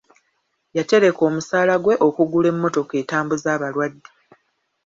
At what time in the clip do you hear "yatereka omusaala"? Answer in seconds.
0.77-1.73